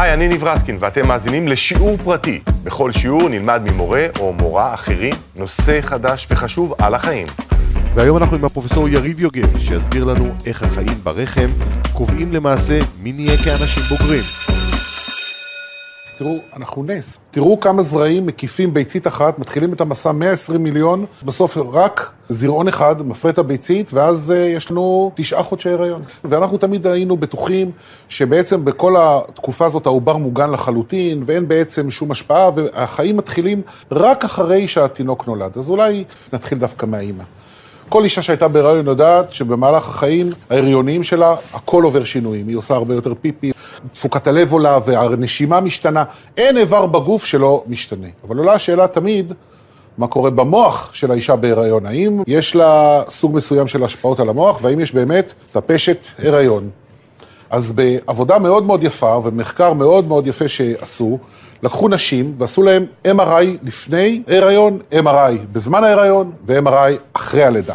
היי, 0.00 0.14
אני 0.14 0.28
ניב 0.28 0.44
רסקין, 0.44 0.78
ואתם 0.80 1.08
מאזינים 1.08 1.48
לשיעור 1.48 1.96
פרטי. 1.96 2.40
בכל 2.64 2.92
שיעור 2.92 3.28
נלמד 3.28 3.62
ממורה 3.70 4.06
או 4.18 4.32
מורה 4.32 4.74
אחרים 4.74 5.14
נושא 5.36 5.80
חדש 5.80 6.26
וחשוב 6.30 6.74
על 6.78 6.94
החיים. 6.94 7.26
והיום 7.94 8.16
אנחנו 8.16 8.36
עם 8.36 8.44
הפרופסור 8.44 8.88
יריב 8.88 9.20
יוגב, 9.20 9.58
שיסביר 9.58 10.04
לנו 10.04 10.34
איך 10.46 10.62
החיים 10.62 11.00
ברחם 11.02 11.48
קובעים 11.92 12.32
למעשה 12.32 12.78
מי 13.02 13.12
נהיה 13.12 13.36
כאנשים 13.44 13.82
בוגרים. 13.82 14.22
תראו, 16.18 16.38
אנחנו 16.56 16.84
נס. 16.84 17.18
תראו 17.30 17.60
כמה 17.60 17.82
זרעים 17.82 18.26
מקיפים 18.26 18.74
ביצית 18.74 19.06
אחת, 19.06 19.38
מתחילים 19.38 19.72
את 19.72 19.80
המסע 19.80 20.12
120 20.12 20.62
מיליון, 20.62 21.04
בסוף 21.22 21.56
רק 21.72 22.12
זרעון 22.28 22.68
אחד 22.68 23.06
מפרה 23.06 23.30
את 23.30 23.38
הביצית, 23.38 23.90
ואז 23.94 24.34
uh, 24.36 24.56
יש 24.56 24.70
לנו 24.70 25.12
תשעה 25.14 25.42
חודשי 25.42 25.68
הריון. 25.68 26.02
ואנחנו 26.24 26.58
תמיד 26.58 26.86
היינו 26.86 27.16
בטוחים 27.16 27.70
שבעצם 28.08 28.64
בכל 28.64 28.94
התקופה 28.98 29.66
הזאת 29.66 29.86
העובר 29.86 30.16
מוגן 30.16 30.50
לחלוטין, 30.50 31.22
ואין 31.26 31.48
בעצם 31.48 31.90
שום 31.90 32.10
השפעה, 32.10 32.50
והחיים 32.54 33.16
מתחילים 33.16 33.62
רק 33.92 34.24
אחרי 34.24 34.68
שהתינוק 34.68 35.26
נולד. 35.26 35.52
אז 35.58 35.70
אולי 35.70 36.04
נתחיל 36.32 36.58
דווקא 36.58 36.86
מהאימא. 36.86 37.24
כל 37.88 38.04
אישה 38.04 38.22
שהייתה 38.22 38.48
בהיריון 38.48 38.86
יודעת 38.86 39.32
שבמהלך 39.32 39.88
החיים 39.88 40.26
ההריוניים 40.50 41.04
שלה, 41.04 41.34
הכל 41.54 41.82
עובר 41.82 42.04
שינויים. 42.04 42.48
היא 42.48 42.56
עושה 42.56 42.74
הרבה 42.74 42.94
יותר 42.94 43.12
פיפי, 43.20 43.52
תפוקת 43.92 44.26
הלב 44.26 44.52
עולה 44.52 44.78
והנשימה 44.84 45.60
משתנה. 45.60 46.04
אין 46.36 46.58
איבר 46.58 46.86
בגוף 46.86 47.24
שלא 47.24 47.64
משתנה. 47.66 48.06
אבל 48.26 48.38
עולה 48.38 48.52
השאלה 48.52 48.86
תמיד, 48.86 49.32
מה 49.98 50.06
קורה 50.06 50.30
במוח 50.30 50.90
של 50.92 51.10
האישה 51.10 51.36
בהיריון? 51.36 51.86
האם 51.86 52.22
יש 52.26 52.56
לה 52.56 53.02
סוג 53.08 53.36
מסוים 53.36 53.66
של 53.66 53.84
השפעות 53.84 54.20
על 54.20 54.28
המוח, 54.28 54.58
והאם 54.62 54.80
יש 54.80 54.94
באמת 54.94 55.32
טפשת 55.52 56.06
הריון? 56.18 56.70
אז 57.50 57.72
בעבודה 57.72 58.38
מאוד 58.38 58.64
מאוד 58.64 58.82
יפה 58.82 59.20
ומחקר 59.24 59.72
מאוד 59.72 60.08
מאוד 60.08 60.26
יפה 60.26 60.48
שעשו, 60.48 61.18
לקחו 61.62 61.88
נשים 61.88 62.34
ועשו 62.38 62.62
להם 62.62 62.86
MRI 63.06 63.44
לפני 63.62 64.22
ההיריון, 64.28 64.78
MRI 64.92 65.32
בזמן 65.52 65.84
ההיריון 65.84 66.32
ו-MRI 66.46 66.92
אחרי 67.12 67.44
הלידה. 67.44 67.74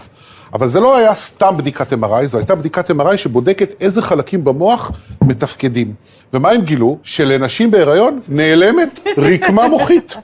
אבל 0.53 0.67
זה 0.67 0.79
לא 0.79 0.97
היה 0.97 1.15
סתם 1.15 1.57
בדיקת 1.57 1.93
MRI, 1.93 2.25
זו 2.25 2.37
הייתה 2.37 2.55
בדיקת 2.55 2.91
MRI 2.91 3.17
שבודקת 3.17 3.73
איזה 3.81 4.01
חלקים 4.01 4.43
במוח 4.43 4.91
מתפקדים. 5.21 5.93
ומה 6.33 6.49
הם 6.49 6.61
גילו? 6.61 6.97
שלנשים 7.03 7.71
בהיריון 7.71 8.19
נעלמת 8.27 8.99
רקמה 9.17 9.67
מוחית. 9.67 10.15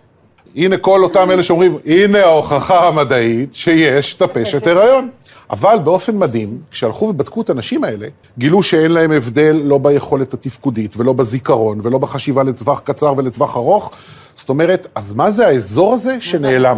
הנה 0.55 0.77
כל 0.77 1.03
אותם 1.03 1.31
אלה 1.31 1.43
שאומרים, 1.43 1.77
הנה 1.85 2.19
ההוכחה 2.19 2.87
המדעית 2.87 3.55
שיש 3.55 4.13
טפשת 4.13 4.67
הריון. 4.67 5.09
אבל 5.49 5.79
באופן 5.83 6.17
מדהים, 6.17 6.57
כשהלכו 6.71 7.05
ובדקו 7.05 7.41
את 7.41 7.49
הנשים 7.49 7.83
האלה, 7.83 8.07
גילו 8.37 8.63
שאין 8.63 8.91
להם 8.91 9.11
הבדל 9.11 9.61
לא 9.63 9.77
ביכולת 9.77 10.33
התפקודית, 10.33 10.97
ולא 10.97 11.13
בזיכרון, 11.13 11.79
ולא 11.83 11.97
בחשיבה 11.97 12.43
לטווח 12.43 12.79
קצר 12.79 13.13
ולטווח 13.17 13.55
ארוך. 13.55 13.91
זאת 14.35 14.49
אומרת, 14.49 14.87
אז 14.95 15.13
מה 15.13 15.31
זה 15.31 15.47
האזור 15.47 15.93
הזה 15.93 16.17
שנעלם? 16.19 16.77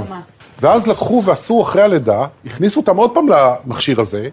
ואז 0.61 0.87
לקחו 0.87 1.21
ועשו 1.25 1.61
אחרי 1.61 1.81
הלידה, 1.81 2.25
הכניסו 2.45 2.79
אותם 2.79 2.97
עוד 2.97 3.13
פעם 3.13 3.25
למכשיר 3.27 4.01
הזה, 4.01 4.29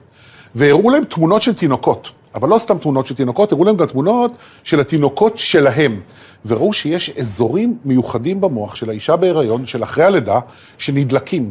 והראו 0.55 0.91
להם 0.91 1.05
תמונות 1.05 1.43
של 1.43 1.55
תינוקות. 1.55 2.09
אבל 2.35 2.49
לא 2.49 2.59
סתם 2.59 2.79
תמונות 2.79 3.07
של 3.07 3.15
תינוקות, 3.15 3.53
הראו 3.53 3.65
להם 3.65 3.77
גם 3.77 3.87
תמונות 3.87 4.33
של 4.65 4.81
התינוקות 4.81 5.39
שלהם. 5.39 6.01
וראו 6.47 6.73
שיש 6.73 7.11
אזורים 7.11 7.79
מיוחדים 7.85 8.41
במוח 8.41 8.75
של 8.75 8.91
האישה 8.91 9.17
בהיריון, 9.17 9.67
של 9.67 9.83
אחרי 9.83 10.05
הלידה, 10.05 10.41
שנדלקים. 10.79 11.51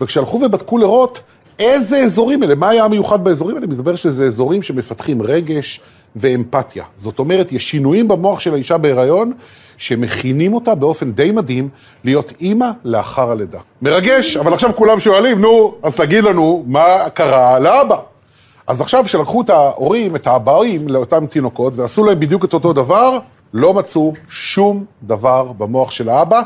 וכשהלכו 0.00 0.36
ובדקו 0.36 0.78
לראות 0.78 1.20
איזה 1.58 1.96
אזורים 1.96 2.42
אלה, 2.42 2.54
מה 2.54 2.68
היה 2.68 2.84
המיוחד 2.84 3.24
באזורים 3.24 3.56
האלה, 3.56 3.66
מסתבר 3.66 3.96
שזה 3.96 4.26
אזורים 4.26 4.62
שמפתחים 4.62 5.22
רגש 5.22 5.80
ואמפתיה. 6.16 6.84
זאת 6.96 7.18
אומרת, 7.18 7.52
יש 7.52 7.70
שינויים 7.70 8.08
במוח 8.08 8.40
של 8.40 8.54
האישה 8.54 8.78
בהיריון, 8.78 9.32
שמכינים 9.76 10.54
אותה 10.54 10.74
באופן 10.74 11.12
די 11.12 11.30
מדהים 11.30 11.68
להיות 12.04 12.32
אימא 12.40 12.70
לאחר 12.84 13.30
הלידה. 13.30 13.58
מרגש, 13.82 14.36
אבל 14.36 14.52
עכשיו 14.52 14.70
כולם 14.74 15.00
שואלים, 15.00 15.40
נו, 15.40 15.74
אז 15.82 15.96
תגיד 15.96 16.24
לנו 16.24 16.64
מה 16.66 17.10
קרה 17.14 17.58
לאבא. 17.58 17.96
אז 18.66 18.80
עכשיו 18.80 19.04
כשלקחו 19.04 19.40
את 19.42 19.50
ההורים, 19.50 20.16
את 20.16 20.26
האבאים 20.26 20.88
לאותם 20.88 21.26
תינוקות, 21.26 21.76
ועשו 21.76 22.04
להם 22.04 22.20
בדיוק 22.20 22.44
את 22.44 22.54
אותו 22.54 22.72
דבר, 22.72 23.18
לא 23.54 23.74
מצאו 23.74 24.12
שום 24.28 24.84
דבר 25.02 25.52
במוח 25.52 25.90
של 25.90 26.08
האבא, 26.08 26.42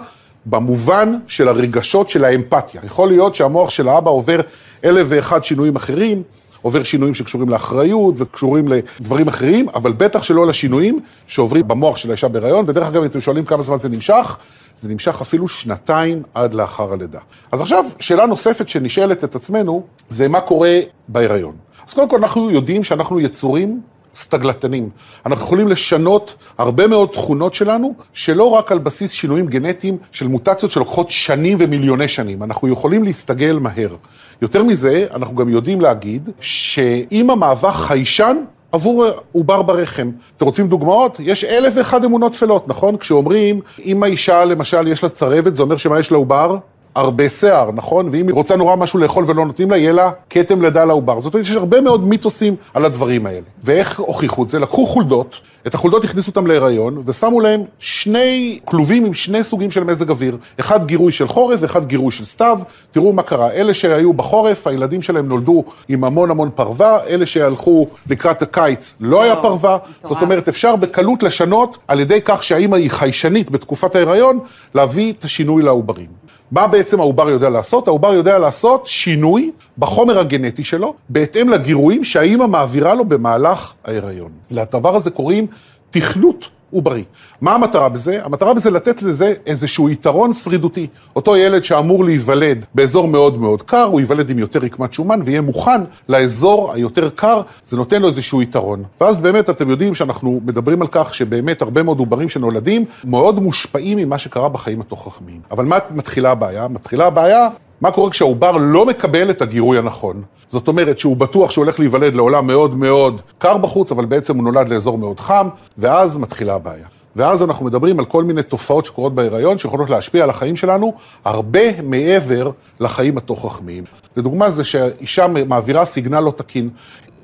במובן 0.47 1.19
של 1.27 1.49
הרגשות 1.49 2.11
של 2.11 2.25
האמפתיה. 2.25 2.81
יכול 2.85 3.09
להיות 3.09 3.35
שהמוח 3.35 3.71
של 3.71 3.89
האבא 3.89 4.11
עובר 4.11 4.41
אלף 4.85 5.07
ואחד 5.11 5.45
שינויים 5.45 5.77
אחרים, 5.77 6.23
עובר 6.65 6.83
שינויים 6.83 7.15
שקשורים 7.15 7.49
לאחריות 7.49 8.15
וקשורים 8.19 8.69
לדברים 8.69 9.29
אחרים, 9.29 9.69
אבל 9.75 9.93
בטח 9.93 10.23
שלא 10.23 10.47
לשינויים 10.47 11.01
שעוברים 11.27 11.69
במוח 11.69 11.97
של 11.97 12.11
האישה 12.11 12.29
בהיריון, 12.29 12.65
ודרך 12.69 12.89
אגב, 12.89 13.01
אם 13.03 13.05
אתם 13.05 13.21
שואלים 13.21 13.45
כמה 13.45 13.63
זמן 13.63 13.79
זה 13.79 13.89
נמשך, 13.89 14.37
זה 14.77 14.89
נמשך 14.89 15.21
אפילו 15.21 15.49
שנתיים 15.49 16.23
עד 16.35 16.55
לאחר 16.55 16.93
הלידה. 16.93 17.19
אז 17.53 17.61
עכשיו, 17.61 17.85
שאלה 18.01 18.27
נוספת 18.27 18.69
שנשאלת 18.69 19.25
את 19.25 19.35
עצמנו, 19.35 19.83
זה 20.09 20.29
מה 20.29 20.41
קורה 20.41 20.81
בהיריון. 21.09 21.57
אז 21.89 21.95
קודם 21.95 22.09
כל, 22.09 22.17
אנחנו 22.17 22.51
יודעים 22.51 22.85
שאנחנו 22.85 23.21
יצורים 23.21 23.81
סטגלטנים. 24.15 24.89
אנחנו 25.27 25.45
יכולים 25.45 25.69
לשנות 25.69 26.35
הרבה 26.59 26.87
מאוד 26.87 27.09
תכונות 27.09 27.55
שלנו, 27.55 27.95
שלא 28.13 28.45
רק 28.45 28.73
על 28.73 28.79
בסיס 28.79 29.11
שינויים 29.11 29.47
גנטיים 29.47 29.97
של 30.13 30.29
מוטציות 30.29 30.73
שלוקחות 30.73 31.11
שנים 31.11 31.57
ומיליוני 31.61 32.09
שנים. 32.09 32.43
אנחנו 32.43 32.69
יכולים 32.69 33.05
להסתגל 33.05 33.59
מהר. 33.59 33.97
יותר 34.43 34.63
מזה, 34.63 35.07
אנחנו 35.15 35.37
גם 35.37 35.49
יודעים 35.49 35.81
להגיד 35.81 36.31
שאם 36.41 37.31
המהווה 37.31 37.73
חיישן, 37.73 38.37
עבור 38.73 39.07
עובר 39.33 39.63
ברחם. 39.63 40.11
אתם 40.37 40.45
רוצים 40.45 40.69
דוגמאות? 40.69 41.17
יש 41.21 41.45
אלף 41.45 41.73
ואחד 41.77 42.05
אמונות 42.05 42.33
טפלות, 42.33 42.69
נכון? 42.69 42.97
כשאומרים, 42.97 43.61
אם 43.85 44.03
האישה 44.03 44.45
למשל 44.45 44.89
יש 44.89 45.03
לה 45.03 45.09
צרבת, 45.09 45.57
זה 45.57 45.63
אומר 45.63 45.77
שמה 45.77 46.01
יש 46.01 46.13
לעובר? 46.13 46.57
הרבה 46.95 47.29
שיער, 47.29 47.71
נכון? 47.73 48.09
ואם 48.13 48.27
היא 48.27 48.35
רוצה 48.35 48.57
נורא 48.57 48.77
משהו 48.77 48.99
לאכול 48.99 49.25
ולא 49.27 49.47
נותנים 49.47 49.71
לה, 49.71 49.77
יהיה 49.77 49.93
לה 49.93 50.11
כתם 50.31 50.63
לידה 50.63 50.85
לעובר. 50.85 51.21
זאת 51.21 51.35
אומרת, 51.35 51.47
יש 51.47 51.57
הרבה 51.57 51.81
מאוד 51.81 52.05
מיתוסים 52.05 52.57
על 52.75 52.85
הדברים 52.85 53.27
האלה. 53.27 53.47
ואיך 53.63 54.01
הוכיחו 54.01 54.43
את 54.43 54.49
זה? 54.49 54.59
לקחו 54.59 54.87
חולדות, 54.87 55.41
את 55.67 55.75
החולדות 55.75 56.05
הכניסו 56.05 56.31
אותם 56.31 56.47
להיריון, 56.47 57.03
ושמו 57.07 57.41
להם 57.41 57.63
שני 57.79 58.59
כלובים 58.65 59.05
עם 59.05 59.15
שני 59.15 59.45
סוגים 59.45 59.71
של 59.71 59.85
מזג 59.85 60.11
אוויר. 60.11 60.37
אחד 60.61 60.85
גירוי 60.85 61.13
של 61.13 61.29
חורף 61.29 61.59
ואחד 61.63 61.87
גירוי 61.87 62.13
של 62.13 62.25
סתיו. 62.25 62.59
תראו 62.91 63.13
מה 63.13 63.23
קרה. 63.23 63.51
אלה 63.51 63.75
שהיו 63.75 64.13
בחורף, 64.13 64.67
הילדים 64.67 65.03
שלהם 65.03 65.29
נולדו 65.29 65.65
עם 65.89 66.05
המון 66.05 66.31
המון 66.31 66.51
פרווה, 66.55 67.05
אלה 67.05 67.27
שהלכו 67.27 67.87
לקראת 68.11 68.43
הקיץ 68.43 68.95
לא 69.01 69.23
היה 69.23 69.37
פרווה. 69.37 69.79
זאת 70.03 70.23
אומרת, 70.23 70.49
אפשר 70.49 70.77
בקלות 70.77 71.23
לשנות 71.23 71.79
על 71.89 72.01
ידי 72.01 72.21
כך 72.25 72.45
שהאימא 72.45 72.77
היא 72.77 72.91
חיישנית 72.91 73.51
בתקופת 73.51 73.95
ההיריון, 73.95 74.39
להביא 74.75 75.13
את 75.13 75.25
השינוי 75.25 75.63
לעוברים. 75.63 76.25
מה 76.53 76.67
בעצם 76.67 77.01
העובר 77.01 77.31
יודע 77.31 77.49
לעשות? 77.49 77.89
העובר 77.89 78.13
יודע 78.13 78.39
לעשות 78.39 78.87
שינוי 78.87 79.53
בחומר 79.79 80.19
הגנטי 80.19 80.65
שלו, 80.65 80.95
בהתאם 81.09 81.49
לגירויים 81.49 82.05
שהאימא 82.05 82.47
מעבירה 82.47 82.95
לו 82.95 83.05
במהלך 83.05 83.73
ההיריון. 83.85 84.31
לדבר 84.51 84.97
הזה 84.97 85.11
קוראים 85.11 85.47
תכנות 85.91 86.49
עוברי. 86.71 87.05
מה 87.41 87.55
המטרה 87.55 87.89
בזה? 87.89 88.25
המטרה 88.25 88.55
בזה 88.55 88.71
לתת 88.71 89.03
לזה 89.03 89.35
איזשהו 89.47 89.91
יתרון 89.91 90.33
שרידותי. 90.33 90.87
אותו 91.17 91.37
ילד 91.37 91.65
שאמור 91.65 92.05
להיוולד 92.05 92.65
באזור 92.75 93.09
מאוד 93.09 93.39
מאוד 93.39 93.63
קר, 93.63 93.83
הוא 93.83 94.01
ייוולד 94.01 94.31
עם 94.31 94.39
יותר 94.39 94.59
רקמת 94.59 94.95
שומן 94.95 95.21
ויהיה 95.25 95.41
מוכן 95.41 95.81
לאזור 96.09 96.73
היותר 96.73 97.11
קר, 97.11 97.41
זה 97.65 97.77
נותן 97.77 98.03
לו 98.03 98.09
איזשהו 98.09 98.43
יתרון. 98.43 98.83
ואז 99.01 99.21
באמת 99.21 99.51
אתם 99.51 99.71
יודעים 99.71 99.95
שאנחנו 99.95 100.41
מדברים 100.45 100.83
על 100.83 100.89
כך 100.91 101.15
שבאמת 101.15 101.63
הרבה 101.63 101.83
מאוד 101.83 101.99
עוברים 101.99 102.29
שנולדים 102.29 102.85
מאוד 103.05 103.41
מושפעים 103.41 103.99
ממה 103.99 104.19
שקרה 104.19 104.49
בחיים 104.49 104.81
התוך-רחמיים. 104.81 105.41
אבל 105.51 105.65
מה 105.65 105.79
מתחילה 105.91 106.31
הבעיה? 106.31 106.69
מתחילה 106.69 107.07
הבעיה 107.07 107.49
מה 107.81 107.91
קורה 107.91 108.11
כשהעובר 108.11 108.57
לא 108.57 108.87
מקבל 108.87 109.31
את 109.31 109.43
הגירוי 109.43 109.79
הנכון? 109.79 110.23
זאת 110.49 110.69
אומרת 110.69 110.99
שהוא 110.99 111.17
בטוח 111.17 111.51
שהוא 111.51 111.65
הולך 111.65 111.81
להיוולד 111.81 112.15
לעולם 112.15 112.47
מאוד 112.47 112.77
מאוד 112.77 113.21
קר 113.39 113.59
בחוץ, 113.59 113.93
אבל 113.93 114.05
בעצם 114.05 114.37
הוא 114.37 114.45
נולד 114.45 114.69
לאזור 114.69 114.99
מאוד 114.99 115.21
חם, 115.21 115.49
ואז 115.79 116.17
מתחילה 116.17 116.55
הבעיה. 116.55 116.87
ואז 117.17 117.43
אנחנו 117.43 117.67
מדברים 117.67 117.99
על 117.99 118.05
כל 118.05 118.25
מיני 118.25 118.43
תופעות 118.43 118.87
שקורות 118.87 119.15
בהיריון, 119.15 119.59
שיכולות 119.59 119.91
להשפיע 119.91 120.25
על 120.25 120.31
החיים 120.31 120.57
שלנו 120.57 120.95
הרבה 121.25 121.83
מעבר 121.83 122.51
לחיים 122.81 123.17
התוך-רחמיים. 123.17 123.85
לדוגמה 124.17 124.51
זה 124.51 124.65
שהאישה 124.65 125.27
מעבירה 125.29 125.85
סיגנל 125.85 126.21
לא 126.21 126.31
תקין, 126.37 126.71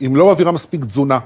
אם 0.06 0.17
לא 0.17 0.26
מעבירה 0.26 0.53
מספיק 0.53 0.85
תזונה, 0.85 1.19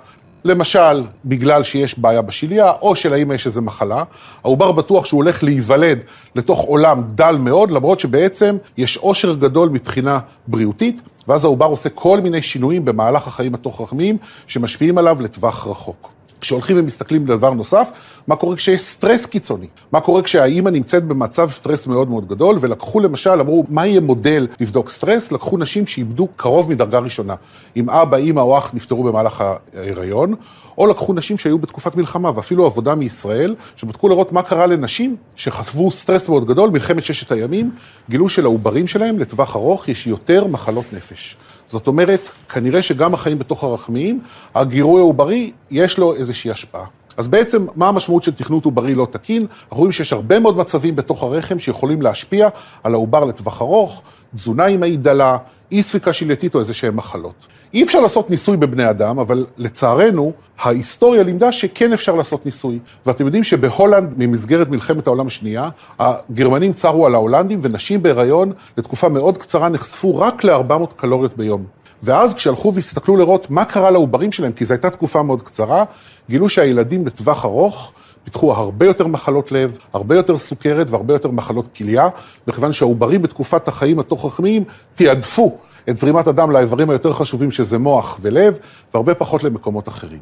למשל, 0.45 1.03
בגלל 1.25 1.63
שיש 1.63 1.99
בעיה 1.99 2.23
בשליה, 2.23 2.73
או 2.83 2.97
שלאמא 2.97 3.35
יש 3.35 3.47
איזו 3.47 3.63
מחלה, 3.63 4.03
העובר 4.45 4.73
בטוח 4.73 5.05
שהוא 5.05 5.19
הולך 5.19 5.43
להיוולד 5.45 5.99
לתוך 6.37 6.61
עולם 6.61 7.03
דל 7.09 7.37
מאוד, 7.37 7.71
למרות 7.71 8.01
שבעצם 8.01 8.57
יש 8.77 8.97
עושר 8.97 9.35
גדול 9.35 9.69
מבחינה 9.69 10.19
בריאותית, 10.47 11.01
ואז 11.29 11.45
העובר 11.45 11.67
עושה 11.67 11.89
כל 11.89 12.21
מיני 12.21 12.43
שינויים 12.43 12.85
במהלך 12.85 13.27
החיים 13.27 13.55
התוך-רחמיים, 13.55 14.17
שמשפיעים 14.47 14.99
עליו 14.99 15.23
לטווח 15.23 15.67
רחוק. 15.67 16.09
כשהולכים 16.45 16.77
ומסתכלים 16.81 17.27
לדבר 17.27 17.51
נוסף, 17.51 17.91
מה 18.27 18.37
קורה 18.37 18.57
כשיש 18.57 18.83
סטרס 18.83 19.27
קיצוני? 19.27 19.67
מה 19.93 20.01
קורה 20.01 20.23
כשהאימא 20.23 20.71
נמצאת 20.71 21.05
במצב 21.05 21.51
סטרס 21.51 21.87
מאוד 21.87 22.09
מאוד 22.11 22.29
גדול, 22.29 22.57
ולקחו 22.61 23.01
למשל, 23.01 23.41
אמרו, 23.41 23.65
מה 23.69 23.87
יהיה 23.87 24.01
מודל 24.01 24.47
לבדוק 24.61 24.91
סטרס? 24.91 25.33
לקחו 25.33 25.59
נשים 25.59 25.87
שאיבדו 25.87 26.29
קרוב 26.37 26.71
מדרגה 26.71 26.99
ראשונה. 26.99 27.35
אם 27.77 27.91
אבא, 27.91 28.17
אימא 28.17 28.41
או 28.41 28.59
אח 28.59 28.75
נפטרו 28.75 29.03
במהלך 29.03 29.45
ההיריון, 29.75 30.35
או 30.79 30.87
לקחו 30.87 31.13
נשים 31.13 31.39
שהיו 31.39 31.59
בתקופת 31.59 31.97
מלחמה, 31.97 32.31
ואפילו 32.35 32.67
עבודה 32.67 32.95
מישראל, 32.95 33.55
שבדקו 33.77 34.09
לראות 34.09 34.33
מה 34.33 34.43
קרה 34.43 34.67
לנשים 34.67 35.17
שחטפו 35.37 35.91
סטרס 35.91 36.29
מאוד 36.29 36.47
גדול, 36.47 36.71
מלחמת 36.71 37.03
ששת 37.03 37.33
הימים, 37.33 37.71
גילו 38.11 38.29
שלעוברים 38.29 38.87
שלהם, 38.87 39.19
לטווח 39.19 39.57
ארוך, 39.57 39.89
יש 39.89 40.07
יותר 40.07 40.47
מחלות 40.47 40.93
נפש. 40.93 41.37
זאת 41.67 41.87
אומרת, 41.87 42.29
כנראה 42.49 42.83
שגם 42.83 43.15
החיים 43.15 43.39
בתוך 43.39 43.65
הרחמיים, 43.65 44.21
הגירוי 44.55 45.01
העוברי, 45.01 45.53
יש 45.71 45.99
לו 45.99 46.15
איזושהי 46.15 46.51
השפעה. 46.51 46.85
אז 47.17 47.29
בעצם, 47.29 47.67
מה 47.77 47.89
המשמעות 47.89 48.23
של 48.23 48.33
תכנות 48.33 48.65
עוברי 48.65 48.95
לא 48.95 49.07
תקין? 49.11 49.47
אנחנו 49.63 49.77
רואים 49.77 49.93
שיש 49.93 50.13
הרבה 50.13 50.41
מאוד 50.41 50.57
מצבים 50.57 50.97
בתוך 50.97 51.23
הרחם 51.23 51.59
שיכולים 51.59 52.03
להשפיע 52.03 52.49
על 52.83 52.95
העובר 52.95 53.25
לטווח 53.25 53.63
ארוך, 53.63 54.03
תזונה 54.37 54.65
עם 54.65 54.81
מעי 54.81 54.97
דלה, 54.97 55.37
אי 55.73 55.83
ספיקה 55.83 56.13
שלייתית 56.13 56.55
או 56.55 56.61
איזה 56.61 56.75
שהן 56.75 56.95
מחלות. 56.95 57.47
אי 57.75 57.83
אפשר 57.83 58.01
לעשות 58.01 58.31
ניסוי 58.31 58.57
בבני 58.57 58.91
אדם, 58.91 59.19
אבל 59.19 59.47
לצערנו, 59.59 60.33
ההיסטוריה 60.59 61.23
לימדה 61.23 61.53
שכן 61.53 61.93
אפשר 61.93 62.15
לעשות 62.15 62.47
ניסוי. 62.47 62.79
ואתם 63.07 63.25
יודעים 63.25 63.43
שבהולנד, 63.43 64.13
ממסגרת 64.17 64.69
מלחמת 64.69 65.07
העולם 65.07 65.27
השנייה, 65.27 65.69
הגרמנים 65.99 66.73
צרו 66.73 67.07
על 67.07 67.15
ההולנדים, 67.15 67.59
ונשים 67.63 68.03
בהיריון 68.03 68.53
לתקופה 68.79 69.09
מאוד 69.09 69.39
קצרה 69.39 69.69
נחשפו 69.69 70.17
רק 70.17 70.45
ל-400 70.45 70.95
קלוריות 70.97 71.37
ביום. 71.37 71.65
ואז 72.03 72.35
כשהלכו 72.35 72.75
והסתכלו 72.75 73.17
לראות 73.17 73.51
מה 73.51 73.65
קרה 73.65 73.91
לעוברים 73.91 74.33
שלהם, 74.33 74.53
כי 74.53 74.65
זו 74.65 74.75
הייתה 74.75 74.91
תקופה 74.91 75.23
מאוד 75.23 75.43
קצרה, 75.43 75.85
גילו 76.31 76.49
שהילדים 76.49 77.07
לטווח 77.07 77.45
ארוך 77.45 77.93
פיתחו 78.25 78.53
הרבה 78.53 78.87
יותר 78.87 79.07
מחלות 79.07 79.53
לב, 79.53 79.79
הרבה 79.93 80.17
יותר 80.17 80.39
סוכרת 80.39 80.87
והרבה 80.91 81.15
יותר 81.15 81.31
מחלות 81.31 81.69
כליה, 81.77 82.09
מכיוון 82.49 82.73
שהעוברים 82.73 83.23
בתקופת 83.23 83.69
החיים 83.69 83.99
התוך-רחמיים 83.99 84.65
תיעדפו 84.95 85.59
את 85.91 85.99
זרימת 85.99 86.27
הדם 86.27 86.51
לאיברים 86.51 86.91
היותר 86.91 87.13
חשובים 87.13 87.51
שזה 87.51 87.79
מוח 87.79 88.19
ולב, 88.23 88.59
והרבה 88.95 89.15
פחות 89.15 89.45
למקומות 89.45 89.89
אחרים. 89.89 90.21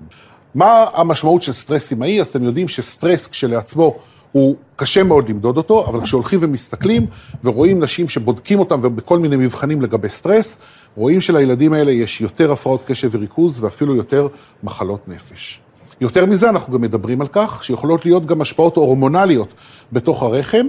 מה 0.55 0.85
המשמעות 0.95 1.43
של 1.43 1.53
סטרס 1.53 1.93
אמאי? 1.93 2.21
אז 2.21 2.27
אתם 2.27 2.43
יודעים 2.43 2.69
שסטרס 2.69 3.27
כשלעצמו 3.27 3.97
הוא 4.33 4.57
קשה 4.77 5.03
מאוד 5.03 5.29
למדוד 5.29 5.57
אותו, 5.57 5.87
אבל 5.87 6.01
כשהולכים 6.01 6.39
ומסתכלים 6.43 7.07
ורואים 7.45 7.83
נשים 7.83 8.09
שבודקים 8.09 8.59
אותם 8.59 8.81
ובכל 8.83 9.19
מיני 9.19 9.37
מבחנים 9.37 9.83
לגבי 9.83 10.09
סטרס, 10.09 10.59
רואים 10.97 11.21
שלילדים 11.21 11.73
האלה 11.73 11.93
יש 11.93 12.21
יותר 12.21 12.53
הפרעות 12.53 12.83
קשב 12.87 13.09
וריכוז 13.13 13.65
ואפילו 13.65 13.97
יותר 13.97 14.29
מחלות 14.63 15.09
נפש. 15.09 15.61
יותר 16.01 16.27
מזה, 16.27 16.49
אנחנו 16.49 16.73
גם 16.73 16.81
מדברים 16.81 17.21
על 17.21 17.27
כך 17.33 17.65
שיכולות 17.65 18.05
להיות 18.05 18.27
גם 18.27 18.41
השפעות 18.41 18.77
הורמונליות 18.77 19.49
בתוך 19.93 20.23
הרחם, 20.23 20.67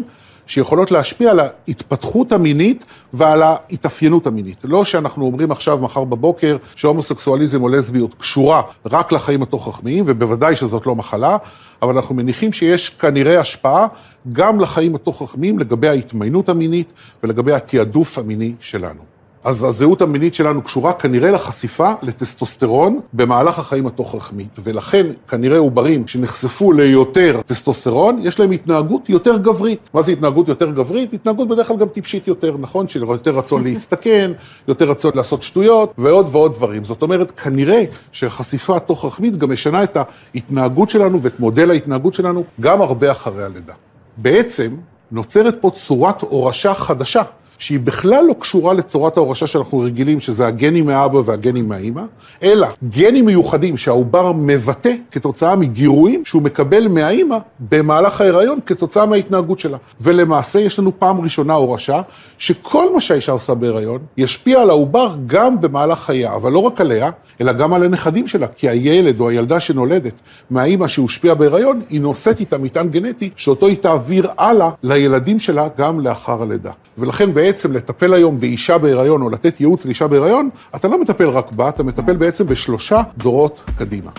שיכולות 0.47 0.91
להשפיע 0.91 1.31
על 1.31 1.39
ההתפתחות 1.39 2.31
המינית 2.31 2.85
ועל 3.13 3.43
ההתאפיינות 3.43 4.27
המינית. 4.27 4.57
לא 4.63 4.85
שאנחנו 4.85 5.25
אומרים 5.25 5.51
עכשיו, 5.51 5.77
מחר 5.77 6.03
בבוקר, 6.03 6.57
שהומוסקסואליזם 6.75 7.63
או 7.63 7.69
לסביות 7.69 8.13
קשורה 8.13 8.61
רק 8.85 9.11
לחיים 9.11 9.43
התוך-רחמיים, 9.43 10.03
ובוודאי 10.07 10.55
שזאת 10.55 10.85
לא 10.85 10.95
מחלה, 10.95 11.37
אבל 11.81 11.95
אנחנו 11.95 12.15
מניחים 12.15 12.53
שיש 12.53 12.89
כנראה 12.89 13.39
השפעה 13.39 13.87
גם 14.33 14.59
לחיים 14.59 14.95
התוך-רחמיים 14.95 15.59
לגבי 15.59 15.87
ההתמיינות 15.87 16.49
המינית 16.49 16.93
ולגבי 17.23 17.53
התעדוף 17.53 18.17
המיני 18.17 18.53
שלנו. 18.59 19.12
אז 19.43 19.63
הזהות 19.63 20.01
המינית 20.01 20.35
שלנו 20.35 20.61
קשורה 20.61 20.93
כנראה 20.93 21.31
לחשיפה 21.31 21.91
לטסטוסטרון 22.01 22.99
במהלך 23.13 23.59
החיים 23.59 23.87
התוך-רחמית, 23.87 24.57
ולכן 24.63 25.07
כנראה 25.27 25.57
עוברים 25.57 26.07
שנחשפו 26.07 26.71
ליותר 26.71 27.41
טסטוסטרון, 27.45 28.19
יש 28.23 28.39
להם 28.39 28.51
התנהגות 28.51 29.09
יותר 29.09 29.37
גברית. 29.37 29.89
מה 29.93 30.01
זה 30.01 30.11
התנהגות 30.11 30.47
יותר 30.47 30.71
גברית? 30.71 31.13
התנהגות 31.13 31.47
בדרך 31.47 31.67
כלל 31.67 31.77
גם 31.77 31.87
טיפשית 31.87 32.27
יותר, 32.27 32.55
נכון? 32.59 32.87
של 32.87 33.03
יותר 33.03 33.37
רצון 33.37 33.63
להסתכן, 33.67 34.31
יותר 34.67 34.89
רצון 34.89 35.11
לעשות 35.15 35.43
שטויות, 35.43 35.93
ועוד 35.97 36.27
ועוד 36.31 36.53
דברים. 36.53 36.83
זאת 36.83 37.01
אומרת, 37.01 37.31
כנראה 37.31 37.83
שחשיפה 38.11 38.79
תוך-רחמית 38.79 39.37
גם 39.37 39.51
משנה 39.51 39.83
את 39.83 39.97
ההתנהגות 40.35 40.89
שלנו 40.89 41.21
ואת 41.21 41.39
מודל 41.39 41.71
ההתנהגות 41.71 42.13
שלנו 42.13 42.43
גם 42.59 42.81
הרבה 42.81 43.11
אחרי 43.11 43.43
הלידה. 43.43 43.73
בעצם 44.17 44.75
נוצרת 45.11 45.55
פה 45.61 45.69
צורת 45.69 46.21
הורשה 46.21 46.73
חדשה. 46.73 47.21
שהיא 47.57 47.79
בכלל 47.79 48.25
לא 48.27 48.35
קשורה 48.39 48.73
לצורת 48.73 49.17
ההורשה 49.17 49.47
שאנחנו 49.47 49.79
רגילים, 49.79 50.19
שזה 50.19 50.47
הגנים 50.47 50.85
מהאבא 50.85 51.21
והגנים 51.25 51.69
מהאימא, 51.69 52.01
אלא 52.43 52.67
גנים 52.89 53.25
מיוחדים 53.25 53.77
שהעובר 53.77 54.31
מבטא 54.31 54.93
כתוצאה 55.11 55.55
מגירויים 55.55 56.25
שהוא 56.25 56.41
מקבל 56.41 56.87
מהאימא 56.87 57.37
במהלך 57.59 58.21
ההיריון 58.21 58.59
כתוצאה 58.65 59.05
מההתנהגות 59.05 59.59
שלה. 59.59 59.77
ולמעשה 60.01 60.59
יש 60.59 60.79
לנו 60.79 60.91
פעם 60.99 61.21
ראשונה 61.21 61.53
הורשה, 61.53 62.01
שכל 62.37 62.93
מה 62.93 63.01
שהאישה 63.01 63.31
עושה 63.31 63.53
בהיריון 63.53 63.99
ישפיע 64.17 64.61
על 64.61 64.69
העובר 64.69 65.15
גם 65.27 65.61
במהלך 65.61 65.99
חייה, 65.99 66.35
אבל 66.35 66.51
לא 66.51 66.59
רק 66.59 66.81
עליה, 66.81 67.09
אלא 67.41 67.51
גם 67.51 67.73
על 67.73 67.83
הנכדים 67.83 68.27
שלה, 68.27 68.47
כי 68.47 68.69
הילד 68.69 69.19
או 69.19 69.29
הילדה 69.29 69.59
שנולדת 69.59 70.13
מהאימא 70.49 70.87
שהושפיעה 70.87 71.35
בהיריון, 71.35 71.81
היא 71.89 72.01
נושאת 72.01 72.39
איתה 72.39 72.57
מטען 72.57 72.89
גנטי, 72.89 73.29
שאותו 73.35 73.67
היא 73.67 73.77
תעביר 73.77 74.27
הלאה 74.37 74.69
לילדים 74.83 75.39
שלה 75.39 75.67
גם 75.77 75.99
לאחר 75.99 76.41
הלידה. 76.43 76.71
ולכן 76.97 77.33
בעצם 77.43 77.71
לטפל 77.71 78.13
היום 78.13 78.39
באישה 78.39 78.77
בהיריון 78.77 79.21
או 79.21 79.29
לתת 79.29 79.59
ייעוץ 79.59 79.85
לאישה 79.85 80.07
בהיריון, 80.07 80.49
אתה 80.75 80.87
לא 80.87 81.01
מטפל 81.01 81.29
רק 81.29 81.51
בה, 81.51 81.69
אתה 81.69 81.83
מטפל 81.83 82.15
בעצם 82.15 82.47
בשלושה 82.47 83.01
דורות 83.17 83.71
קדימה. 83.77 84.11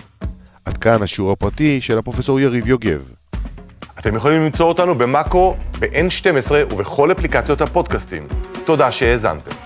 עד 0.65 0.77
כאן 0.77 1.03
השיעור 1.03 1.31
הפרטי 1.31 1.81
של 1.81 1.97
הפרופסור 1.97 2.39
יריב 2.39 2.67
יוגב. 2.67 3.01
אתם 3.99 4.15
יכולים 4.15 4.41
למצוא 4.41 4.65
אותנו 4.65 4.95
במאקו, 4.95 5.55
ב-N12 5.79 6.51
ובכל 6.73 7.11
אפליקציות 7.11 7.61
הפודקאסטים. 7.61 8.27
תודה 8.65 8.91
שהאזנתם. 8.91 9.64